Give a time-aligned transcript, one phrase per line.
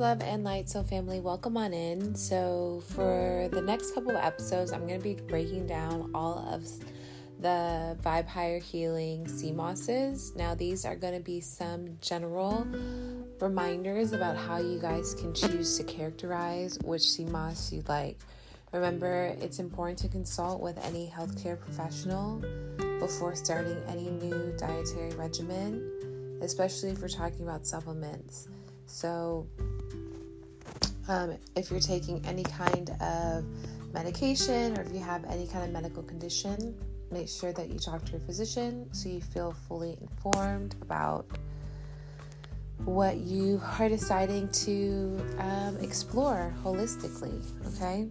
[0.00, 0.68] love, and light.
[0.68, 2.14] So, family, welcome on in.
[2.14, 6.68] So, for the next couple of episodes, I'm going to be breaking down all of
[7.40, 10.34] the Vibe Higher Healing sea mosses.
[10.36, 12.66] Now, these are going to be some general
[13.40, 18.18] reminders about how you guys can choose to characterize which sea moss you like.
[18.72, 22.42] Remember, it's important to consult with any healthcare professional
[23.00, 28.48] before starting any new dietary regimen, especially if we're talking about supplements.
[28.86, 29.46] So,
[31.08, 33.44] um, if you're taking any kind of
[33.92, 36.76] medication or if you have any kind of medical condition,
[37.10, 41.26] make sure that you talk to your physician so you feel fully informed about
[42.84, 47.42] what you are deciding to um, explore holistically.
[47.74, 48.06] Okay.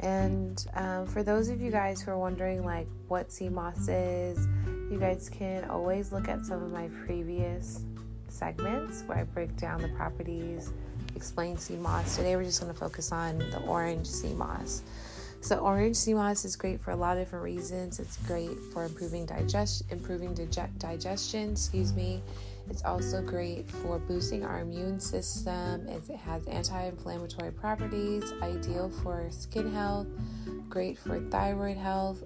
[0.00, 4.46] And um, for those of you guys who are wondering, like, what moss is,
[4.90, 7.84] you guys can always look at some of my previous
[8.34, 10.72] segments where I break down the properties,
[11.14, 12.16] explain sea moss.
[12.16, 14.82] Today we're just going to focus on the orange sea moss.
[15.40, 18.00] So orange sea moss is great for a lot of different reasons.
[18.00, 22.22] It's great for improving digest improving dig- digestion, excuse me.
[22.70, 25.86] It's also great for boosting our immune system.
[25.86, 30.06] It has anti-inflammatory properties, ideal for skin health,
[30.70, 32.24] great for thyroid health,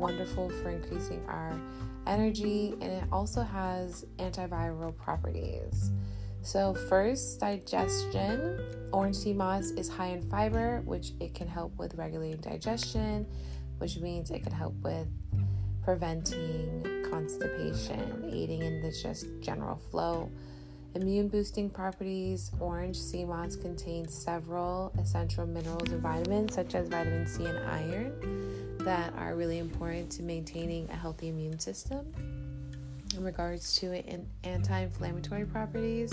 [0.00, 1.60] wonderful for increasing our
[2.06, 5.90] energy, and it also has antiviral properties.
[6.42, 8.58] So, first, digestion.
[8.92, 13.26] Orange sea moss is high in fiber, which it can help with regulating digestion,
[13.78, 15.06] which means it can help with
[15.84, 20.30] preventing constipation, aiding in the just general flow.
[20.94, 22.50] Immune boosting properties.
[22.58, 28.12] Orange sea moss contains several essential minerals and vitamins, such as vitamin C and iron,
[28.84, 32.12] that are really important to maintaining a healthy immune system.
[33.16, 33.92] In regards to
[34.44, 36.12] anti inflammatory properties,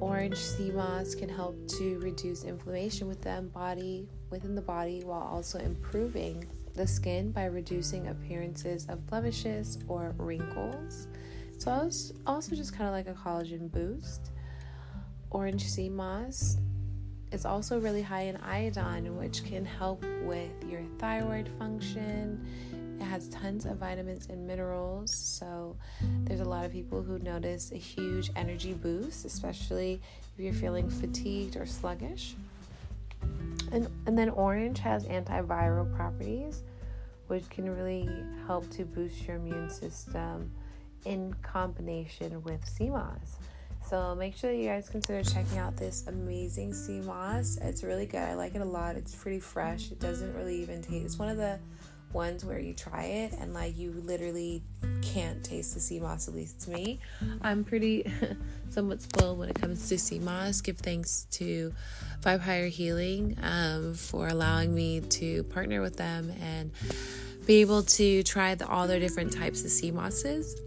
[0.00, 5.58] orange sea moss can help to reduce inflammation within, body, within the body while also
[5.58, 11.08] improving the skin by reducing appearances of blemishes or wrinkles.
[11.58, 14.30] So it's also just kind of like a collagen boost.
[15.30, 16.58] Orange sea moss
[17.32, 22.44] is also really high in iodine, which can help with your thyroid function.
[23.00, 25.76] It has tons of vitamins and minerals, so
[26.24, 30.00] there's a lot of people who notice a huge energy boost, especially
[30.36, 32.34] if you're feeling fatigued or sluggish.
[33.70, 36.62] And, and then orange has antiviral properties,
[37.26, 38.08] which can really
[38.46, 40.50] help to boost your immune system
[41.04, 43.36] in combination with sea moss.
[43.88, 47.58] So make sure that you guys consider checking out this amazing sea moss.
[47.62, 48.20] It's really good.
[48.20, 48.96] I like it a lot.
[48.96, 49.90] It's pretty fresh.
[49.90, 51.06] It doesn't really even taste.
[51.06, 51.58] It's one of the
[52.12, 54.62] ones where you try it and like you literally
[55.02, 56.98] can't taste the sea moss at least to me
[57.42, 58.10] i'm pretty
[58.70, 61.70] somewhat spoiled when it comes to sea moss give thanks to
[62.22, 66.70] vibe higher healing um, for allowing me to partner with them and
[67.46, 70.58] be able to try the, all their different types of sea mosses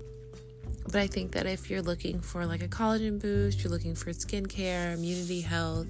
[0.92, 4.12] but I think that if you're looking for like a collagen boost, you're looking for
[4.12, 5.88] skincare, immunity health,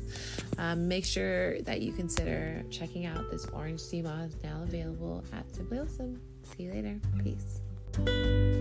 [0.57, 5.53] um, make sure that you consider checking out this orange sea moss now available at
[5.53, 6.21] Simply Awesome.
[6.55, 6.99] See you later.
[7.23, 8.60] Peace.